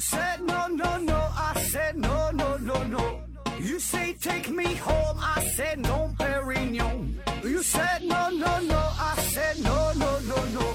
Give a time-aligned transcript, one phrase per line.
[0.00, 3.20] said no no no, I said no no no no.
[3.60, 7.16] You say take me home, I said no, Perignon.
[7.44, 10.74] You said no no no, I said no no no no,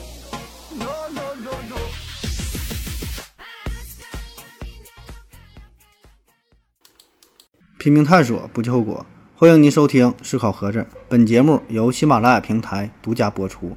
[0.78, 1.78] no no no no.
[7.80, 9.06] 拼命探索，不计后果。
[9.36, 10.80] 欢迎您收听《思考盒子》，
[11.10, 13.76] 本节目由喜马拉雅平台独家播出。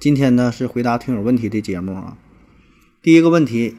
[0.00, 2.18] 今天呢是回答听友问题的节目啊。
[3.00, 3.78] 第一个问题，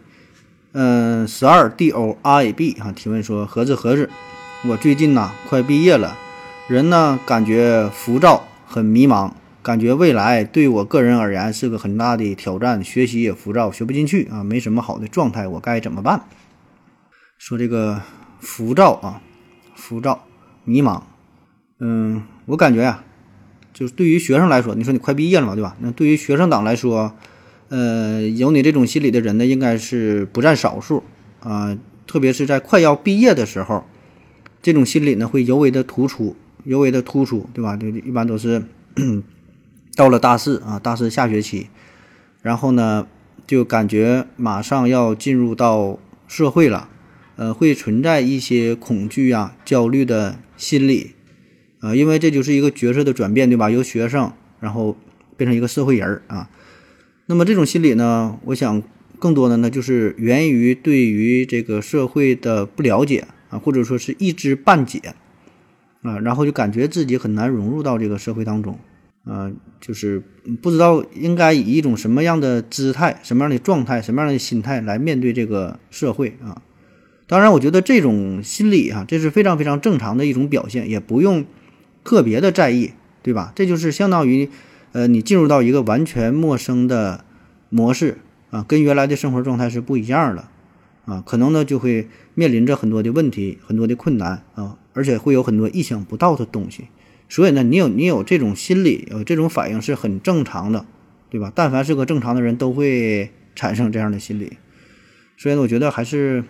[0.71, 4.09] 嗯，十二 D O R A B 啊，提问说：盒子盒子，
[4.67, 6.17] 我最近呐快毕业了，
[6.67, 9.31] 人呢感觉浮躁，很迷茫，
[9.63, 16.21] 感觉未来对我个人而言是个很大的挑战，学习也浮躁，学不进去啊，没什么好的状态，我该怎么办？
[17.37, 18.01] 说这个
[18.39, 19.21] 浮躁啊，
[19.75, 20.25] 浮躁。
[20.65, 21.01] 迷茫，
[21.79, 23.03] 嗯，我感觉呀，
[23.73, 25.75] 就是对于学生来说，你说你快毕业了嘛，对吧？
[25.79, 27.15] 那对于学生党来说，
[27.69, 31.03] 呃，有你这种心理的人呢，应该是不占少数
[31.39, 31.77] 啊。
[32.05, 33.83] 特别是在快要毕业的时候，
[34.61, 37.77] 这种心理呢会尤为的突出，尤为的突出，对吧？
[37.77, 38.63] 就一般都是
[39.95, 41.67] 到了大四啊，大四下学期，
[42.41, 43.07] 然后呢，
[43.45, 46.89] 就感觉马上要进入到社会了。
[47.35, 51.11] 呃，会存在一些恐惧啊、焦虑的心理，
[51.79, 53.69] 啊，因为这就是一个角色的转变，对吧？
[53.69, 54.97] 由学生，然后
[55.37, 56.49] 变成一个社会人儿啊。
[57.29, 58.81] 那么这种心理呢，我想
[59.19, 65.13] 更多的呢，就是源于对于这个社会的不了解啊，或者说是一知半解
[66.01, 68.79] 啊，然后就感觉自己很难融入到这个社会当中
[69.25, 70.23] 啊，就是
[70.59, 76.63] 不知道应该以一种什么样的姿态、什么样的状态、什么样的心态来面对这个社会啊。
[77.27, 81.45] 当然，我觉得这种心理啊，这是非常非常正常的一种表现，也不用
[82.03, 83.53] 特别的在意，对吧？
[83.55, 84.49] 这就是相当于，
[84.91, 87.23] 呃，你进入到一个完全陌生的
[87.69, 88.17] 模式
[88.49, 90.47] 啊，跟原来的生活状态是不一样的
[91.05, 96.87] 啊，可能呢就会面临着很多的问题、很多的困难啊，而且会有很多意想不到的东西。
[97.27, 100.85] 所以呢，你有你有这种心理，有这种反应是很正常的，
[101.29, 101.51] 对吧？
[101.53, 104.57] 但凡是个正常的人都会产生这样的心理。
[105.37, 106.43] 所以呢，我觉得还是。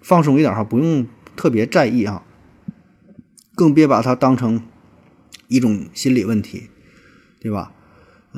[0.00, 2.22] 放松一点哈，不用特别在意啊，
[3.56, 4.62] 更别把它当成
[5.48, 6.70] 一种心理问题，
[7.40, 7.72] 对吧？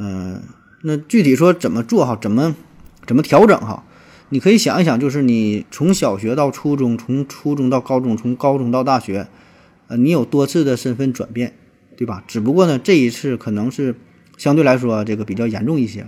[0.01, 0.43] 嗯，
[0.83, 2.57] 那具体说怎么做哈，怎么
[3.07, 3.85] 怎么调整哈？
[4.31, 9.29] 你可以想一想，就是你从小学到初中，从初中到高中，从高中到大学，
[9.89, 11.53] 呃，你有多次的身份转变，
[11.97, 12.25] 对吧？
[12.27, 13.95] 只不过呢，这一次可能是
[14.39, 16.07] 相对来说这个比较严重一些，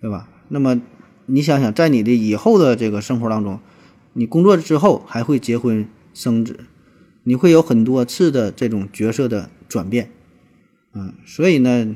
[0.00, 0.28] 对吧？
[0.48, 0.80] 那么
[1.26, 3.58] 你想想，在你的以后的这个生活当中。
[4.14, 6.60] 你工作之后还会结婚生子，
[7.22, 10.10] 你会有很多次的这种角色的转变，
[10.92, 11.94] 嗯，所以呢，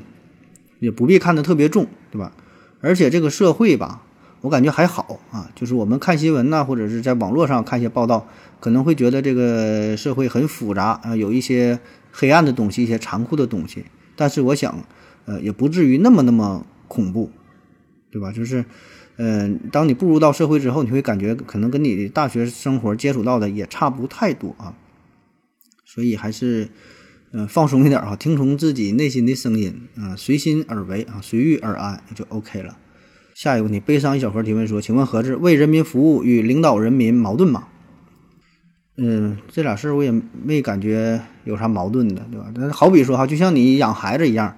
[0.83, 2.31] 也不必看得特别重，对吧？
[2.81, 4.03] 而且这个社会吧，
[4.41, 8.27] 我感觉还好啊，就是我们看新闻呐，或者是在网络上看一些报道，
[8.59, 11.79] 可能会觉得这个社会很复杂啊，有一些
[12.11, 13.85] 黑暗的东西，一些残酷的东西。
[14.15, 14.85] 但是我想，
[15.25, 17.31] 呃，也不至于那么那么恐怖，
[18.11, 18.31] 对吧？
[18.31, 18.65] 就是。
[19.15, 24.73] 嗯，当你步入到社会之后，你会感觉可能跟你的大学生活接触到的也差不太多啊，
[25.85, 26.67] 所以还是
[27.35, 32.77] 嗯放松一点哈，听从自己内心的声音啊，随心而为啊，随遇而安就 OK 了。
[33.33, 37.67] 下一个问题，悲伤一小盒提问说，请问何志为人民服务与领导人民矛盾吗？
[38.97, 40.13] 嗯，这俩事儿我也
[40.45, 42.51] 没感觉有啥矛盾的，对吧？
[42.53, 44.55] 那好比说哈，就像你养孩子一样。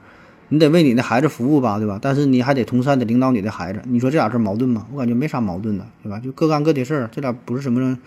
[0.49, 1.97] 你得为你的孩子服务吧，对吧？
[1.99, 4.85] 但是你还得同时还得领导你的孩子，你说这俩事矛盾吗？
[4.91, 6.19] 我感觉没啥矛盾的，对吧？
[6.19, 7.97] 就各干各的事儿，这俩不是什么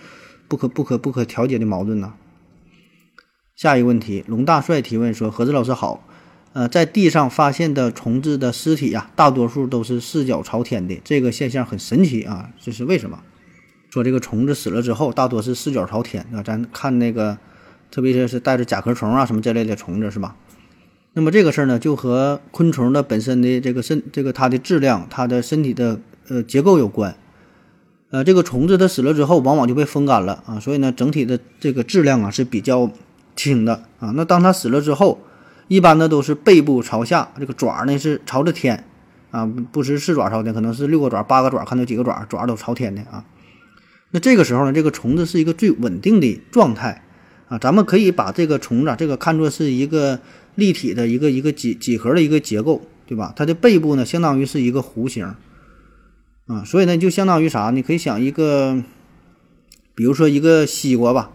[0.46, 2.12] 不可不可不可调节的矛盾呢。
[3.58, 6.06] 下一个问题，龙大帅提问说：何子老师好，
[6.52, 13.18] 呃，在地上发现的虫子的尸体呀，大多数都是四脚朝天的，这个现象很神奇啊，这是为什么？
[13.90, 17.36] 说这个虫子死了之后，大多是四脚朝天啊，咱看那个，
[17.90, 20.36] 特别是是带着甲壳虫啊什么这类的虫子，是吧？
[21.14, 25.98] 那么这个事儿呢，就和昆虫的本身的这个身、这个它的质量、它的身体的
[26.28, 27.16] 呃结构有关。
[28.10, 32.88] 呃，这个虫子它死了之后，往往就被风干了啊，所以呢，整体的这个质量啊是比较
[33.38, 34.12] 轻的啊。
[34.14, 35.20] 那当它死了之后，
[35.68, 38.84] 一般呢都是背部朝下，这个爪呢是朝着天
[39.30, 43.24] 啊，不是四爪朝天，可能是六个爪、八个爪，看到几个爪，爪都朝天的啊。
[44.10, 47.04] 那这个时候呢，这个虫子是一个最稳定的状态
[47.48, 50.18] 啊，咱们可以把这个虫子这个看作是一个。
[50.58, 53.32] 立体的一个一个几几何的一个结构，对吧？
[53.36, 55.24] 它的背部呢，相当于是一个弧形，
[56.48, 57.70] 啊，所以呢，就相当于啥？
[57.70, 58.82] 你可以想一个，
[59.94, 61.30] 比如说一个西瓜吧，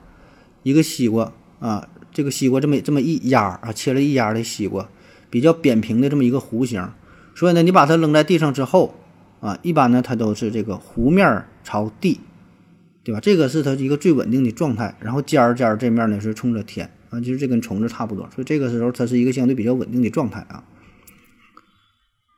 [0.63, 4.87] 一个西瓜啊，这个西瓜这么这么一压啊，切了一压的西瓜，
[5.29, 6.87] 比较扁平的这么一个弧形，
[7.35, 8.95] 所以呢，你把它扔在地上之后
[9.39, 12.19] 啊，一般呢，它都是这个弧面朝地
[13.03, 13.19] 对吧？
[13.19, 14.95] 这个是它一个最稳定的状态。
[15.01, 20.63] 然后尖儿尖儿这面呢是冲着天啊，就是这跟虫子差不多，所以这个时候它是一个相对比较稳定的状态啊。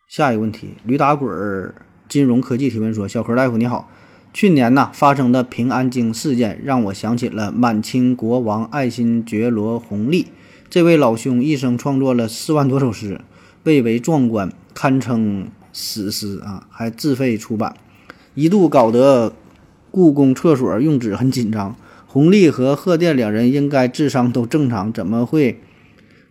[0.07, 1.75] 下一个问题，驴打滚儿
[2.07, 3.92] 金融科技提问说：小何大夫你好，
[4.36, 10.28] 去年呐发生的平安京事件让我想起了满清国王爱新觉罗弘历，
[10.70, 13.22] 这位老兄一生创作了四万多首诗，
[13.64, 17.78] 蔚为壮观，堪称史诗啊，还自费出版，
[18.34, 19.32] 一度搞得。
[19.90, 21.74] 故宫厕所用纸很紧张，
[22.06, 25.62] 弘历和贺电两人应该智商都正常，怎么会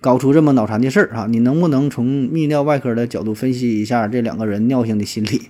[0.03, 1.27] 搞出这么脑残的事儿啊？
[1.31, 5.49] 你能不能从泌尿外科的角度分析一下这两个人尿性的心理？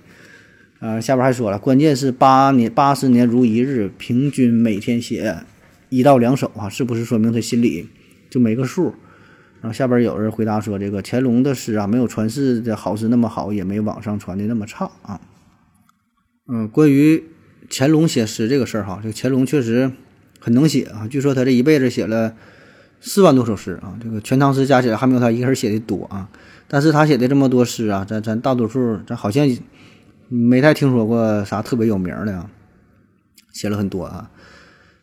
[0.84, 5.38] 啊，下边还说了，关键是八年八十年如一日，平均每天写
[5.88, 7.88] 一到两首啊，是不是说明他心里
[8.28, 8.94] 就没个数？
[9.62, 15.20] 然后下边有人回答说，这个乾隆的诗啊，没有传世的好诗那么好，也没网上传的那么差啊。
[16.52, 17.24] 嗯，关于。
[17.70, 19.90] 乾隆写诗这个事儿哈，这个乾隆确实
[20.38, 21.08] 很能写啊。
[21.08, 22.34] 据说他这一辈子写了
[23.00, 26.28] 四万多首诗啊，这个《全唐诗》加起来还没有他一个人写的多啊。
[26.68, 29.48] 但是他写的这么多诗啊，咱咱大多数咱好像
[30.36, 32.50] 没太听说过啥特别有名的啊。
[33.52, 34.30] 写了很多啊。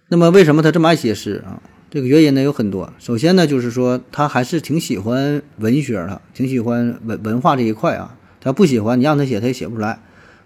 [0.10, 1.62] 那么为什么他这么爱写诗啊？
[1.90, 2.92] 这个原因呢有很多。
[3.00, 8.18] 首先呢，就是说他还是挺喜欢文学的，挺喜欢文文化这一块啊。
[8.42, 10.00] 他不喜欢你让他写，他也写不出来。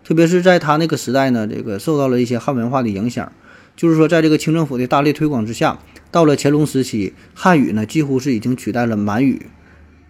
[0.03, 3.31] 特别是在他那个时代呢，这个受到了一些汉文化的影响，
[3.75, 5.79] 就是说，在这个清政府的大力推广之下，
[6.11, 9.47] 到了乾隆时期，汉语呢几乎是已经取代了满语，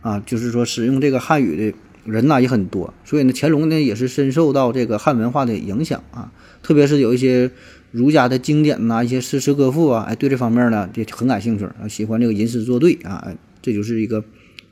[0.01, 6.31] 啊，就是说使用这个汉语的人呐也很多，所以呢，乾隆呢也是深受到这个汉文化的影响啊，
[6.63, 7.51] 特别是有一些
[7.91, 14.23] 儒家的经典呐，一些诗词歌赋啊，哎，对这方面呢也很感兴趣啊，喜欢这个吟诗作对啊，这就是一个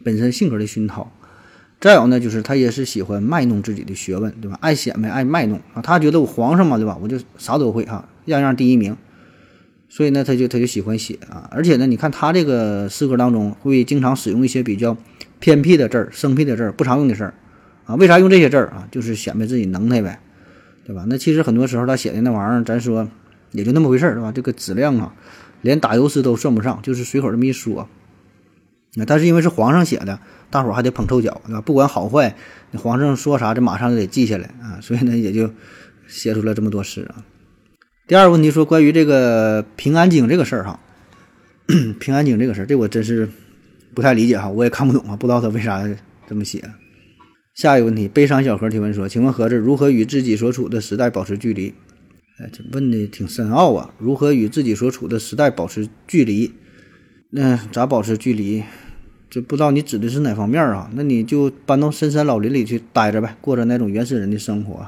[0.03, 1.11] 本身性格的熏陶。
[1.79, 4.57] 再有呢，就是他也是喜欢卖弄自己的学问，对吧？
[4.61, 5.81] 爱显摆，爱卖弄啊。
[5.81, 6.97] 他觉得我皇上嘛，对吧？
[7.01, 8.95] 我就啥都会哈，样样第一名。
[9.89, 11.49] 所以呢，他就他就喜欢写啊。
[11.51, 14.95] 而且呢，你看他这个诗歌当中会经常使用一些比较
[15.43, 17.33] 偏僻的字儿、生僻的字儿、不常用的事儿
[17.83, 17.95] 啊。
[17.95, 18.87] 为啥用这些字儿啊？
[18.89, 20.21] 就是显摆自己能耐呗，
[20.85, 21.03] 对吧？
[21.09, 23.09] 那其实很多时候他写的那玩意儿，咱说
[23.51, 24.31] 也就那么回事儿，对吧？
[24.31, 25.13] 这个质量啊，
[25.59, 27.89] 连打油诗都算不上，就是随口这么一说。
[28.95, 30.17] 那但是因为是皇上写的。
[30.49, 31.59] 大伙儿还得捧臭脚，对吧？
[31.59, 32.35] 不管好坏，
[32.77, 34.79] 皇上说啥，这马上就得记下来啊。
[34.81, 35.51] 所以呢，也就
[36.07, 37.25] 写出了这么多诗啊。
[38.07, 40.79] 第二个问题说关于这个《平安京》这个事儿哈，
[41.97, 43.27] 《平安京》这个事儿，这我真是
[43.93, 45.83] 不太理解哈，我也看不懂啊，不知道他为啥
[46.27, 46.63] 这么写。
[47.53, 51.73] 下一个问题，悲伤小何提问说：“请问盒子如何与自己所处的时代保持距离？”
[52.39, 53.93] 哎，这问的挺深奥啊。
[53.99, 56.51] 如何与自己所处的时代保持距离？
[57.29, 58.63] 那咋保持距离？
[59.29, 60.89] 这不知道你指的是哪方面啊？
[60.95, 64.87] 那你就搬到深山老林里去待着呗，过着那种原始人的生活。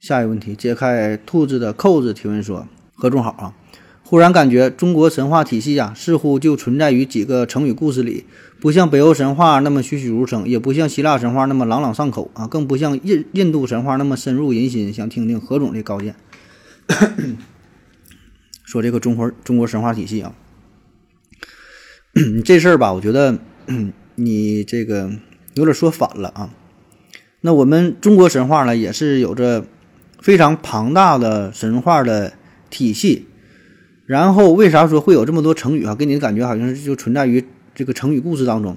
[0.00, 3.54] 下一个问题，揭开兔子的扣子提问说：何总好啊！
[4.14, 8.26] 忽然感觉中国神话体系啊，似乎就存在于几个成语故事里，
[8.60, 14.92] 不像北欧神话那么栩栩如生，也不像希腊神话那么朗朗上口啊，更不像印印度神话那么深入人心。
[14.92, 16.14] 想听听何总的高见。
[18.64, 20.32] 说这个中国中国神话体系啊，
[22.44, 23.36] 这事儿吧，我觉得。
[24.14, 25.10] 你这个
[25.54, 26.54] 有点说反了啊！
[27.40, 29.66] 那我们中国神话呢，也是有着
[30.20, 32.34] 非常庞大的神话的
[32.70, 33.26] 体系。
[34.06, 35.94] 然后为啥说会有这么多成语啊？
[35.94, 37.44] 给你的感觉好像是就存在于
[37.74, 38.76] 这个成语故事当中。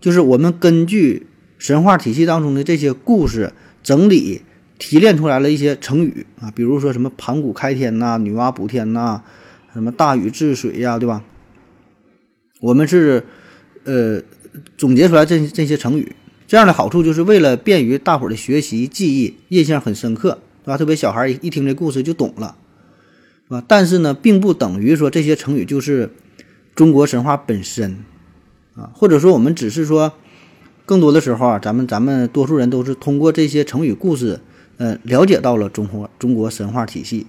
[0.00, 1.26] 就是我们根据
[1.58, 3.52] 神话体系当中的这些故事
[3.82, 4.42] 整理
[4.78, 9.22] 提炼出来了一些成语啊，比如说什么盘古开天呐、女娲补天呐、
[9.72, 11.22] 什么大禹治水呀，对吧？
[12.60, 13.24] 我们是。
[13.84, 14.22] 呃，
[14.76, 16.14] 总结出来这这些成语，
[16.46, 20.76] 这样的好处就是为了便于大伙儿的学习记忆，印象很深刻，对吧？
[20.76, 22.54] 特别小孩一一听这故事就懂了，
[23.50, 23.62] 啊？
[23.68, 26.10] 但是呢，并不等于说这些成语就是
[26.74, 27.98] 中国神话本身
[28.74, 30.12] 啊，或者说我们只是说，
[30.86, 34.40] 更多的时候啊，咱们咱们多数人都是通过这些成语故事，
[34.78, 37.26] 呃，了解到了中国中国神话体系，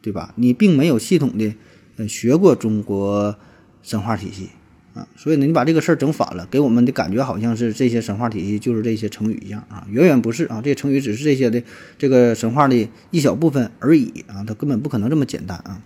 [0.00, 0.32] 对吧？
[0.36, 1.54] 你并没有系统的
[1.96, 3.36] 呃学过中国
[3.82, 4.48] 神话体系。
[4.96, 11.62] 啊，所以呢，你把这个事儿整反了，给我们的感觉好像是这些神话体系就是这些成语一样啊，远远不是啊，这些成语只是这些的
[11.98, 15.82] 这个神话的一小部分而已啊，它根本不可能这么简单啊。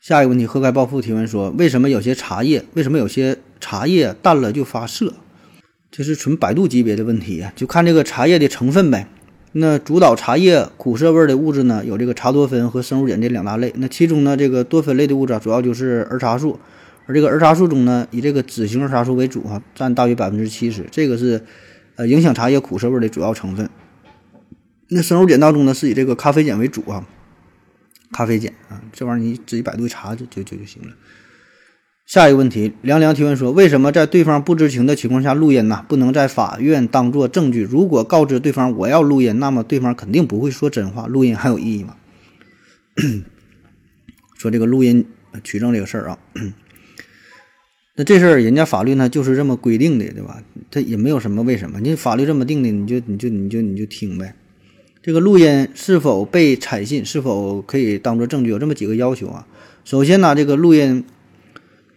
[0.00, 5.14] 下一个问题，喝开暴富提问说，为什么有些茶叶，为什么有些茶叶淡了就发涩？
[5.90, 9.08] 这是纯百度级别的问题啊，就看这个茶叶的成分呗。
[9.52, 13.72] 那主导茶叶苦涩味的物质呢，有这个茶多酚和生物碱这两大类。
[13.76, 16.58] 那其中呢，这个多酚类的物质主要就是儿茶素。
[17.06, 21.44] 而这个儿茶素中呢，以这个脂型儿茶素为主哈，占大约百分之七十，这个是
[21.96, 23.68] 呃影响茶叶苦涩味的主要成分。
[24.88, 27.06] 那生物碱当中呢，是以这个咖啡碱为主啊，
[28.12, 30.90] 咖啡碱啊，这玩意儿你自己百度一查就就就就行了。
[32.04, 35.84] 下一个问题，凉凉提问说：为什么在对方不知情的情况下录音呢？
[35.88, 37.62] 不能在法院当做证据？
[37.62, 41.96] 如果告知对方我要录音，那么对方肯定不会说真话，录音还有意义吗？
[44.36, 45.06] 说这个录音
[45.42, 46.18] 取证这个事儿啊，
[47.94, 50.42] 那这事儿人家法律呢就是这么规定的，对吧？
[50.70, 54.34] 他也没有什么为什么，你法律这么定的，你就你就你就你就听呗。
[55.02, 59.46] 这个录音是否被采信，是否可以当做证据，有这么几个要求啊。
[59.84, 61.04] 首先呢，这个录音。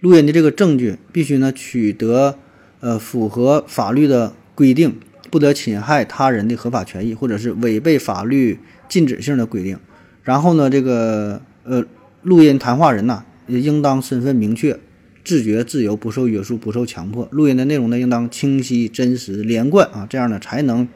[0.02, 2.38] 录音的这个证据必须呢取得，
[2.80, 5.00] 呃，符合法律的规定，
[5.32, 9.80] 不得侵害他人的合法权益，或者是违背法律禁止性的规定。
[10.22, 11.84] 然后呢，这个呃，
[12.22, 14.78] 录音谈话人呐，也应当身份明确、
[15.26, 17.28] 自觉、自由、不受约束、不受强迫。
[17.32, 20.88] 录音的内容呢，应当清晰、真实、连贯啊，这样呢才能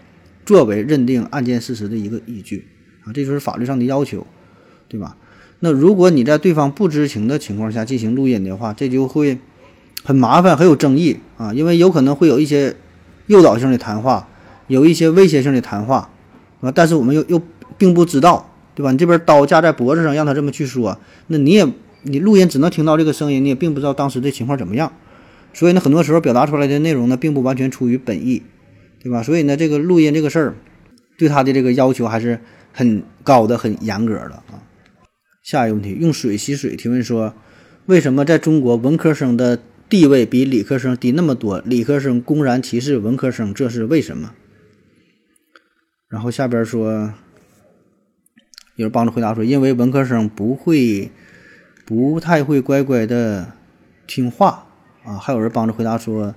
[0.45, 2.67] 作为认定案件事实的一个依据
[3.03, 4.25] 啊，这就是法律上的要求，
[4.88, 5.17] 对吧？
[5.59, 9.38] 那如果你在对方不知情的情况下进行录音的话，这就会
[10.03, 12.75] 很麻烦，很有争议啊，因为有可能会有一些
[13.27, 14.29] 诱导性的谈话，
[14.67, 16.09] 有一些威胁性的谈话
[16.62, 17.41] 啊，但是我们又又
[17.77, 18.91] 并不知道，对吧？
[18.91, 21.67] 你这边刀架在脖子上，让他这么去说，那你也
[22.03, 24.93] 你录音只能听到这个声音，你也并不知道当时的情况怎么样，
[25.53, 28.43] 所以呢，很多时候表达出来的内容呢，并不完全出于本意，
[29.03, 29.21] 对吧？
[29.23, 30.55] 所以呢，这个录音这个事儿，
[31.17, 32.39] 对他的这个要求还是
[32.71, 34.63] 很高的，很严格的啊。
[35.43, 37.33] 下一个问题，用水洗水提问说，
[37.85, 41.59] 为什么在中国文科生的地位比理科生低那么多？
[41.61, 44.33] 理科生公然歧视文科生，这是为什么？
[46.07, 47.13] 然后下边说，
[48.75, 51.09] 有人帮着回答说，因为文科生不会，
[51.89, 53.48] 不太会乖乖的
[54.05, 54.67] 听话
[55.03, 55.17] 啊。
[55.17, 56.36] 还有人帮着回答说，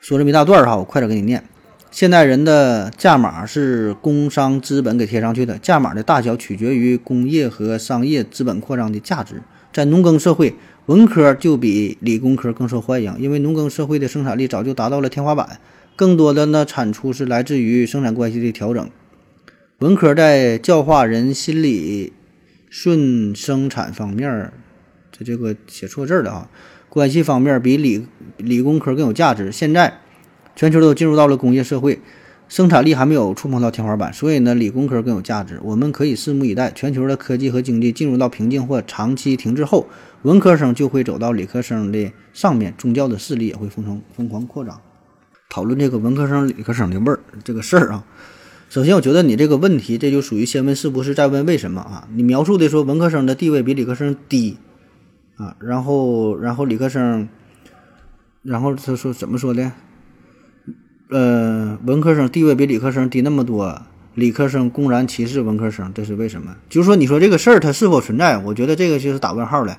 [0.00, 1.44] 说这么一大段哈，我快点给你念。
[1.90, 9.42] 现代人的价码是工商资本给贴上去的，价码的大小取决于工业和商业资本扩张的价值。
[9.70, 10.54] 在农耕社会，
[10.86, 15.60] 文科就比理工科更受欢迎，因为农耕社会的生产力早就达到了天花板，
[15.94, 18.90] 更多的呢产出是来自于生产关系的调整。
[19.80, 22.14] 文科在教化人心理、
[22.76, 24.52] 顺生产方面，
[25.12, 26.50] 这这个写错字了啊，
[26.88, 28.04] 关系方面比理
[28.38, 29.52] 理工科更有价值。
[29.52, 30.00] 现在。
[30.56, 32.00] 全球都进入到了工业社会，
[32.48, 35.58] 生产力还没有触碰到天花板，所以呢，理工科更有价值。
[35.64, 39.88] 我们可以拭目以待，全球的科技和经济进入到瓶颈或长期停滞后，
[40.22, 44.80] 文科生就会走到理科生的上面，宗教的势力也会疯狂疯狂扩张。
[45.50, 48.06] 讨论这个文科生、理科生的味儿这个事儿啊，
[48.74, 52.08] 首先我觉得你这个问题这就属于先问是不是，再问为什么啊？
[52.12, 54.56] 你描述的说文科生的地位比理科生低
[55.36, 57.28] 啊，然后然后理科生，
[58.42, 59.70] 然后他说怎么说的？
[61.08, 63.80] 呃，文科生地位比理科生低那么多，
[64.16, 66.56] 理科生公然歧视文科生，这是为什么？
[66.68, 68.38] 就是说，你说这个事儿它是否存在？
[68.38, 69.78] 我觉得这个就是打问号了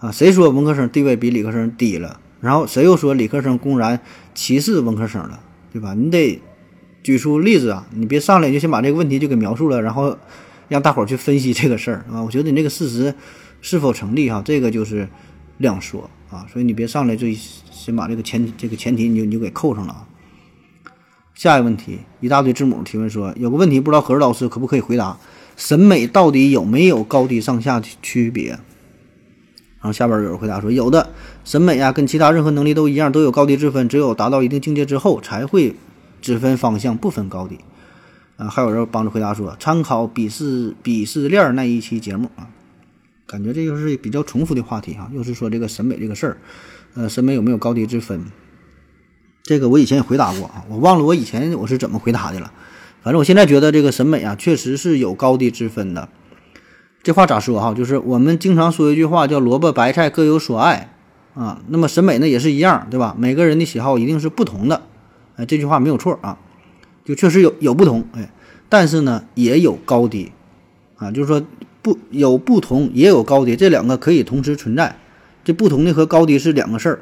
[0.00, 0.10] 啊！
[0.10, 2.18] 谁说文科生地位比理科生低了？
[2.40, 4.00] 然后谁又说理科生公然
[4.34, 5.38] 歧视文科生了？
[5.70, 5.92] 对吧？
[5.92, 6.40] 你得
[7.02, 7.86] 举出例子啊！
[7.94, 10.16] 你别上来就先把这个问题就给描述了，然后
[10.68, 12.22] 让大伙儿去分析这个事儿啊！
[12.22, 13.14] 我觉得你这个事实
[13.60, 14.40] 是否成立哈？
[14.44, 15.08] 这个就是
[15.58, 16.46] 两说啊！
[16.52, 17.26] 所以你别上来就
[17.70, 20.06] 先把这个前这个前提你就你就给扣上了啊！
[21.34, 25.18] 下一个问题，一大堆字母提问说，有个问题不知道何老师可不可以回答？
[25.56, 28.50] 审美到底有没有高低上下区别？
[28.50, 28.60] 然
[29.80, 31.10] 后下边有人回答说，有的，
[31.44, 35.74] 审美啊跟其他任何能力都一样，都有高低之分，只有达到一定境界之后才会
[36.22, 37.58] 只分方向不分高低。
[38.38, 42.48] 啊，还有人帮着回答说，参考鄙视鄙视链那一期节目啊，
[43.26, 46.38] 感觉这就是比较重复的话题哈，又是说这个审美这个事儿，
[46.94, 48.24] 呃，审美有没有高低之分？
[49.42, 52.50] 这个我以前也回答过啊，我忘了我以前我是怎么回答的了。
[53.02, 56.08] 反正我现在觉得这个审美啊，确实是有高低之分的。
[57.02, 57.74] 这话咋说哈？
[57.74, 60.94] 就是我们经常说一句话叫“萝卜白菜各有所爱”
[61.34, 61.60] 啊。
[61.66, 63.14] 那么审美呢也是一样，对吧？
[63.18, 64.82] 每个人的喜好一定是不同的。
[65.36, 66.38] 哎，这句话没有错啊，
[67.04, 68.04] 就确实有有不同。
[68.12, 68.30] 哎，
[68.68, 70.32] 但是呢也有高低
[70.96, 71.44] 啊，就是说
[71.82, 74.96] 不有不同也有高低，这两个可以同时存在。
[75.44, 77.00] 这不同的和高低是两个事儿。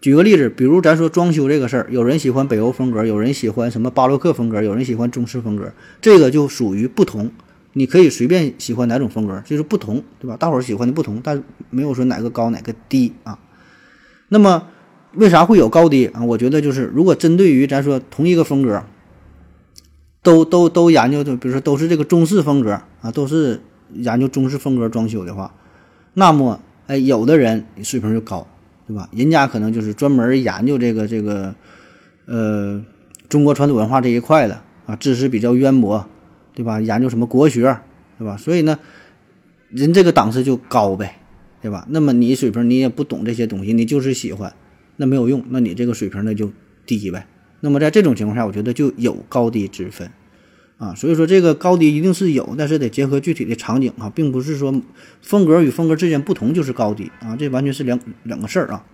[0.00, 7.30] 举个例子，比如咱说装修这个事儿，有人喜欢北欧风格，有人喜欢什么巴洛克风格，有人喜欢中式风格，这个就属于不同。
[7.74, 10.38] 你可以随便喜欢哪种风格，就是不同，对吧？
[10.38, 13.38] 大伙儿喜欢的不同，但没有说哪个高哪个低啊。
[14.28, 14.68] 那么
[15.14, 16.24] 为啥会有高低啊？
[16.24, 18.82] 我觉得就是如果针对于咱说同一个风格，
[20.22, 23.60] 都都都研究的，比如说都是这个中式风格啊，都是
[23.92, 25.54] 研究中式风格装修的话，
[26.14, 28.46] 那么哎，有的人水平就高。
[28.86, 29.08] 对吧？
[29.12, 31.54] 人家可能就是专门研究这个这个，
[32.26, 32.84] 呃，
[33.28, 36.04] 中国传统文化这一块的啊，知识比较渊博，
[36.56, 36.80] 对吧？
[36.80, 37.78] 研究什么国学，
[38.18, 38.36] 对吧？
[38.36, 38.80] 所以呢，
[39.68, 41.20] 人这个档次就高呗，
[41.62, 41.86] 对吧？
[41.90, 44.52] 那么你水平你也不懂这些东西，你就是喜欢，
[45.00, 46.52] 那没有用，那你这个水平那就
[46.84, 47.26] 低呗。
[47.60, 50.10] 那么在这种情况下，我觉得就有高低之分
[50.76, 50.94] 啊。
[50.94, 54.82] 所以说这个高低一定是有，但是得结合具体的场景啊，并不是说
[55.22, 58.84] 风格与风格之间不同就是高低啊，这完全是两两个事儿啊。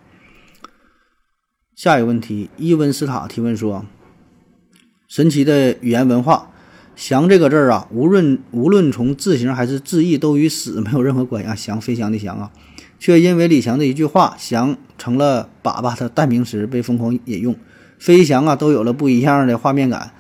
[1.75, 3.85] 下一个问题，伊温斯塔提问说：
[5.09, 6.53] 神奇的语言文化。
[6.95, 11.55] 翔这个字儿啊，无论无论从字形还是字义，都与死没有任何关系啊。
[11.55, 12.51] 翔飞翔的翔啊，
[12.99, 17.55] 却因为李强的一句话，翔成了粑粑的代名词，被疯狂引用。
[17.99, 20.13] 飞翔啊，都有了不一样的画面感。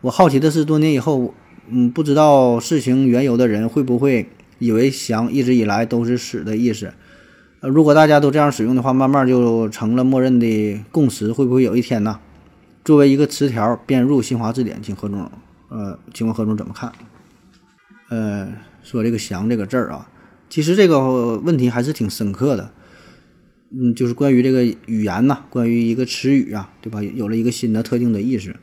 [0.00, 1.34] 我好奇的是，多年以后，
[1.68, 6.92] 嗯，不知道事情缘由的人会不会以为翔一直以来都是死的意思？
[7.60, 11.32] 呃，如果大家都这样使用的话，慢慢就成了默认的共识。
[11.32, 12.18] 会不会有一天呢，
[12.84, 14.80] 作为一个词条编入新华字典？
[14.82, 15.30] 请何总。
[15.68, 16.90] 呃，请问何总怎么看？
[18.08, 18.48] 呃，
[18.82, 20.08] 说这个“翔”这个字儿啊，
[20.50, 22.72] 其实这个问题还是挺深刻的。
[23.72, 27.00] 嗯，就是关于这个语言呐，关于一个词语啊，对吧？
[27.02, 28.54] 有了一个新的特定的意思。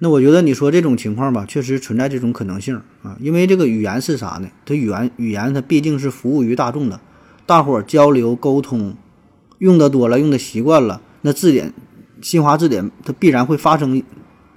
[0.00, 3.16] 那我觉得你说这种情况吧，确实存在这种可能性啊。
[3.20, 4.48] 因为这个语言是啥呢？
[4.66, 7.00] 它语言语言它毕竟是服务于大众的，
[7.46, 8.96] 大伙儿交流沟通
[9.58, 11.72] 用的多了，用的习惯了，那字典
[12.20, 14.02] 新华字典它必然会发生，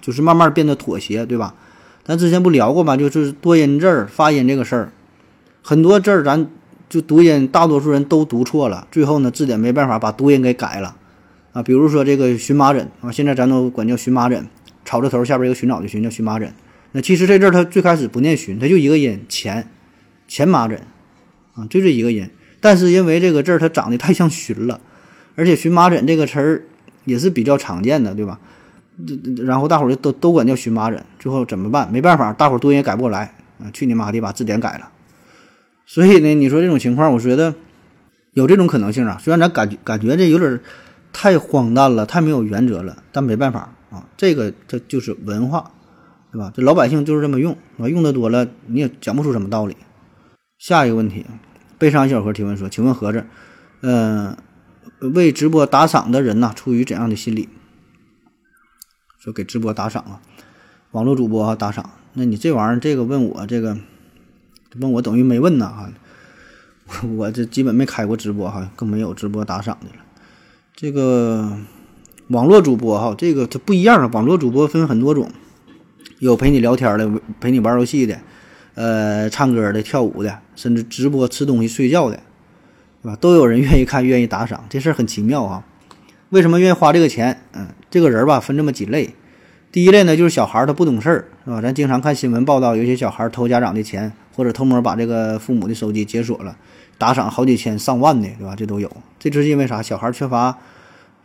[0.02, 1.54] 就是慢慢变得妥协，对吧？
[2.04, 2.98] 咱之前不聊过吗？
[2.98, 4.92] 就是多音字儿发音这个事儿，
[5.68, 6.48] 很多字儿咱
[6.88, 8.88] 就读音，大多数人都读错了。
[8.90, 10.96] 最后呢，字典没办法把读音给改了
[11.52, 11.62] 啊。
[11.62, 14.48] 比如说这个荨麻疹啊，现在咱都管叫荨麻疹，
[14.86, 16.54] 草字头下边一个寻找的寻叫荨麻疹。
[16.94, 19.68] 那其实这字儿它最开始不念荨，它就一个音前，
[20.26, 20.80] 前麻疹
[21.54, 22.30] 啊，就这一个音。
[22.62, 24.80] 但是因为这个字儿它长得太像荨了，
[25.36, 26.64] 而且荨麻疹这个词儿
[27.04, 28.40] 也是比较常见的，对吧？
[29.46, 31.92] 然后大伙儿就都都管叫荨麻疹，最后怎么办？
[31.92, 33.68] 没办法，大伙儿读音也改不过来啊！
[33.74, 34.92] 去你妈的，把字典改了。
[35.88, 37.56] 所以呢，你说这种情况，我觉得
[38.34, 39.18] 有这种可能性啊。
[39.20, 40.60] 虽然咱感觉感觉这有点
[41.14, 44.06] 太荒诞了，太没有原则了，但没办法啊。
[44.18, 45.72] 这个这就是文化，
[46.32, 46.52] 对吧？
[46.54, 49.78] 这老百姓就是这么用啊，用的多了，你也讲不出什么道理。
[50.60, 51.26] 下一个问题，
[51.78, 53.26] 悲伤小何提问说：“请问盒子，
[53.82, 54.36] 嗯，
[55.14, 57.48] 为直播打赏的人呐，出于怎样的心理？”
[59.24, 60.22] 说给直播打赏啊，
[60.92, 63.78] 网络主播哈打赏，那你这玩意儿这个问我这个，
[64.80, 70.04] 问我等于没问呐哈， 我这基本没开过直播哈，更没有直播打赏的了。
[70.76, 71.58] 这个
[72.28, 75.32] 网络主播哈，这个它不一样啊，网络主播分很多种，
[76.20, 78.20] 有陪你聊天的，陪你玩游戏的，
[78.76, 82.18] 呃，唱歌的，跳舞的，甚至直播吃东西睡觉的，
[83.02, 83.16] 对吧？
[83.16, 85.66] 都有人愿意看，愿意打赏，这事儿很奇妙啊。
[86.30, 87.42] 为什么愿意花这个钱？
[87.54, 89.16] 嗯，这个人吧分这么几类，
[89.72, 91.62] 第一类呢就是小孩他不懂事儿，是吧？
[91.62, 96.56] 咱经常看新闻报道，有些小孩偷家长的钱，或者偷摸把这个父母的手机解锁了，
[97.00, 98.56] 打赏好几千上万的，对吧？
[98.56, 98.90] 这都有。
[99.18, 99.82] 这就是因为啥？
[99.82, 100.56] 小孩缺乏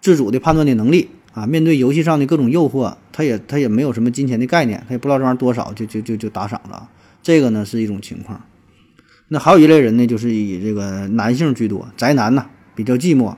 [0.00, 6.88] 自主的判断的能力啊，面对游戏上的各种诱惑，他也他也没有什么金钱的概念，他也不知道这玩意儿多少，就就就就打赏了。
[7.22, 8.40] 这个呢是一种情况。
[9.28, 13.36] 那还有一类人呢，就是以这个男性居多，宅男呢比较寂寞，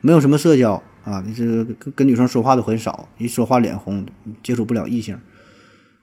[0.00, 0.80] 没有什么社交。
[1.04, 4.04] 啊，这跟跟女生说话都很少，一说话脸红，
[4.42, 5.16] 接触不了异性，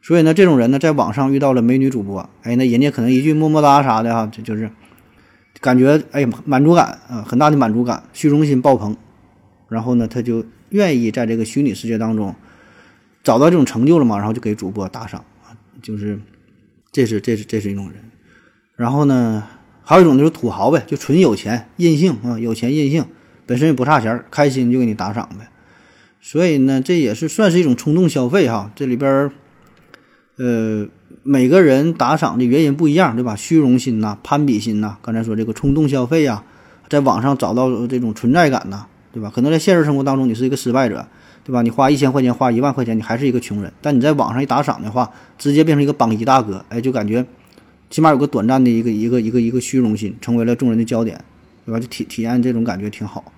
[0.04, 4.70] 所以呢，这种人呢，在网上遇到了美女主播，哎，那人家可能一句么么哒啥的哈，这就是
[5.62, 8.96] 感觉哎呀满足感啊，很大的满足感，虚荣心爆棚，
[9.70, 12.36] 然后呢，他就愿意在这个虚拟世界当中
[13.24, 16.20] 找到这种成就了嘛，然后就给主播打赏啊，就是
[16.92, 17.96] 这是这是这是一种人，
[18.76, 19.48] 然后呢，
[19.84, 23.06] 还有一种就是土豪呗，就纯有钱任性啊，有钱任性。
[23.46, 25.50] 本身也不差钱，开心就给你打赏呗，
[26.22, 28.72] 所以呢，这也是算是一种冲动消费哈。
[28.74, 29.30] 这里边，
[30.38, 30.88] 呃，
[31.24, 33.36] 每个人打赏的原因不一样，对吧？
[33.36, 36.43] 虚荣心呐，攀比心呐，刚才说这个冲动消费呀，
[36.89, 39.32] 在网上找到这种存在感呐，对吧？
[39.34, 41.08] 可能在现实生活当中你是一个失败者，
[41.43, 41.62] 对吧？
[41.62, 43.72] 你花一千块钱，花一万块钱，你还是一个穷人。
[43.82, 47.26] 但你在网上一打赏的话，直接变成一个榜一大哥，哎，就感觉
[47.89, 51.19] 起码有个短暂的一个一个一个一个虚荣心，成为了众人的焦点。
[51.65, 51.80] 对吧？
[51.80, 53.32] 就体体验这种感觉挺好，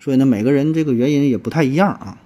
[0.00, 2.18] 所以呢，每个人这个原因也不太一样啊。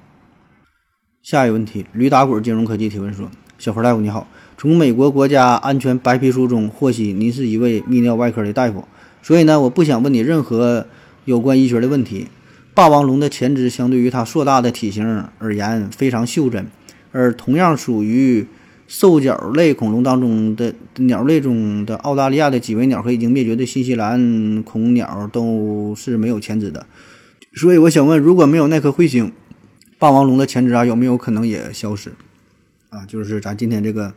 [1.23, 3.31] 下一个问题，驴打滚金融科技提问说：
[3.63, 4.27] 小何大夫你好，
[4.59, 8.85] 从美国国家安全白皮书中获悉您是一位泌尿外科的大夫，
[9.23, 10.89] 所以呢，我不想问你任何
[11.27, 12.27] 有关医学的问题。
[12.75, 16.67] 霸王龙的前肢相对于它硕大的体型而言非常袖珍，
[17.13, 18.49] 而同样属于。
[18.89, 26.85] 兽脚类恐龙当中的鸟类中的澳大利亚的几维鸟和已经灭绝的新西兰恐鸟都是没有前肢的，
[27.55, 29.33] 所以我想问，如果没有那颗彗星，
[29.99, 32.13] 霸王龙的前肢啊有没有可能也消失？
[32.93, 34.13] 啊，就是咱今天这个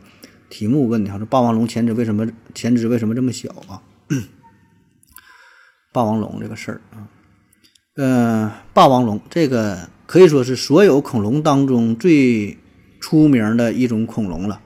[0.50, 3.80] 题目问的，说霸王龙前肢为什么前肢为什么这么小啊？
[5.94, 7.08] 霸王龙这个事儿啊。
[7.96, 12.58] 呃，霸王龙这个可以说是所有恐龙当中最
[13.00, 14.60] 出名的一种恐龙了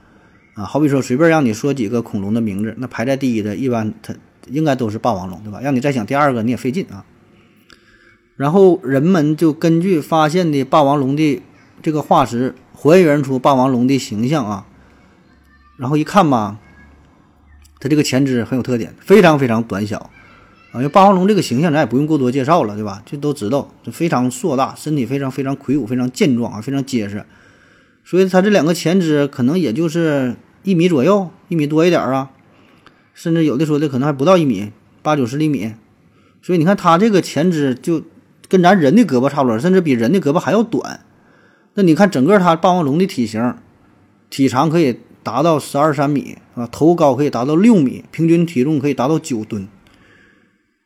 [0.55, 0.65] 啊。
[0.65, 4.13] 好比说，随便让你说几个恐龙的名字，那排在第一的，一般它
[4.47, 5.61] 应该都是霸王龙，对吧？
[5.61, 7.05] 让你再想第二个，你也费劲啊。
[8.35, 11.41] 然后人们就根据发现的霸王龙的
[11.81, 14.65] 这个化石，还原出霸王龙的形象啊。
[15.77, 16.57] 然后一看吧，
[17.79, 20.09] 它这个前肢很有特点，非常非常短小。
[20.71, 23.03] 啊，因为霸王龙这个形象咱也不用过多介绍了，对吧？
[23.05, 27.23] 这都知道，这非常硕大，身体非常非常魁梧，非常健壮啊，非常结实。
[28.03, 32.31] 所以它这两个前肢可能也就是一米左右，一米多一点啊，
[33.13, 34.71] 甚至有的说的可能还不到一米，
[35.03, 35.75] 八九十厘米。
[36.41, 38.01] 所以你看它这个前肢就
[38.47, 41.01] 跟咱人的胳膊差不多，甚至比人的胳膊还要短。
[41.73, 43.55] 那你看整个它霸王龙的体型，
[44.29, 49.67] 体长可以达到十二三米啊，头高可以达到六米，平均体重可以达到九吨。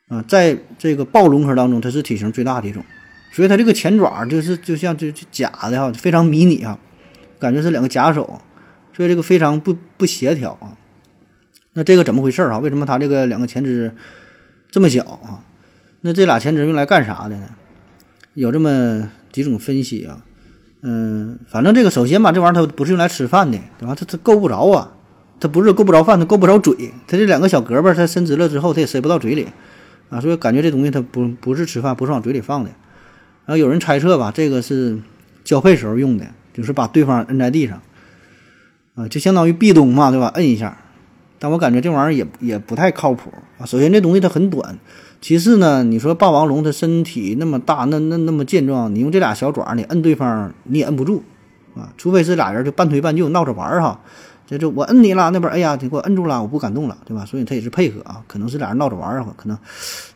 [0.07, 2.85] 啊，在这个暴龙科当中，它是体型最大的一种，
[3.31, 6.77] 所以它这个前爪就是就像就就假的哈，非常迷你啊，
[7.39, 8.39] 感觉是两个假手，
[8.93, 10.77] 所以这个非常不不协调啊。
[11.73, 12.59] 那这个怎么回事啊？
[12.59, 13.95] 为什么它这个两个前肢
[14.69, 15.43] 这么小啊？
[16.01, 17.49] 那这俩前肢用来干啥的呢？
[18.35, 20.23] 有这么几种分析啊。
[20.87, 23.95] 嗯，反正这个首先吧，这玩意儿它不是用来吃饭的，对吧？
[23.95, 24.91] 它它够不着啊，
[25.39, 29.47] 它不是够不着饭，它够不着嘴，它这两个小胳膊它伸直了之后，它也塞不到嘴里。
[30.11, 32.69] 啊，所以感觉这东西它不不是吃饭，不是往嘴里放的。
[33.47, 34.99] 然后有人猜测吧，这个是
[35.43, 37.81] 交配时候用的，就是把对方摁在地上，
[38.93, 40.27] 啊，就相当于壁咚嘛，对吧？
[40.35, 40.77] 摁一下。
[41.39, 43.65] 但我感觉这玩意儿也也不太靠谱啊。
[43.65, 44.77] 首先这东西它很短，
[45.21, 51.23] 其次呢，你说霸王龙它身体那么大，那那那么健壮，你用这俩小爪你摁对方你也摁不住
[51.75, 53.99] 啊，除非是俩人就半推半就闹着玩儿哈。
[54.47, 57.25] 这这我摁你了，那边哎呀，你给我摁住了，我不敢动了，对吧？
[57.25, 59.57] 所以他也是配合啊，可能是俩人闹着玩儿可能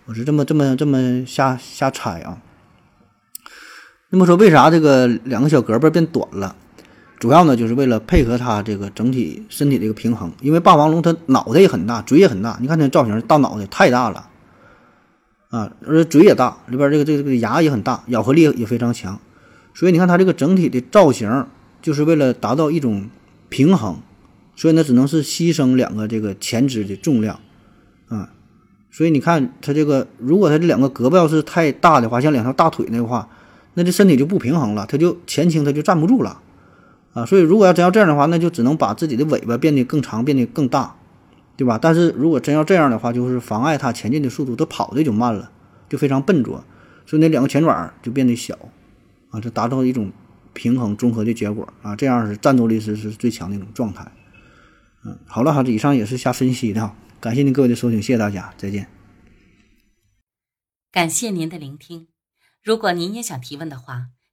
[0.05, 2.37] 我是这么这么这么瞎瞎猜啊。
[4.11, 6.55] 那么说，为啥这个两个小胳膊变短了？
[7.19, 10.31] 主要呢，就是为了配合它这个整体身体的一个平衡。
[10.41, 14.27] 因为霸王龙它脑袋也很大，嘴也很大，你看那造型，大脑袋太大了
[15.49, 19.19] 啊，而且嘴也大，里边这个这个这个牙也很大，咬合力也非常强。
[19.73, 21.45] 所以你看它这个整体的造型，
[21.81, 23.09] 就是为了达到一种
[23.49, 23.97] 平衡。
[24.55, 27.39] 所以呢，只能是牺牲两个这个前肢的重量，
[28.09, 28.29] 啊，
[28.91, 33.29] 所以你看它这个，如果它这两个胳膊要是太大的话，像两条大腿那话，
[33.75, 36.41] 那这身体就不平衡了，它就前倾，它就站不住了，
[37.13, 40.95] 啊，所以如果要真要这样的话，那就只能把自己的尾巴变得更长，变得更大，
[41.57, 41.79] 对吧？
[41.81, 45.51] 但是如果真要这样的话，就是妨碍它前进的速度，它跑的就慢了，
[45.89, 46.63] 就非常笨拙，
[47.05, 48.57] 所以那两个前爪就变得小，
[49.31, 50.11] 啊，就达到一种
[50.53, 54.11] 平衡综合的结果，啊，这样是战斗力是是最强的一种状态。
[55.03, 58.87] 嗯，好了哈，这以上也是瞎分析的哈，感谢您各位的收听，谢谢大家，再见。
[60.91, 62.07] 感谢您的聆听，
[62.63, 64.07] 如果您也想提问的话，